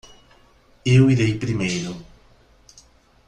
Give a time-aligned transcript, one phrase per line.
[0.95, 1.91] Eu irei primeiro.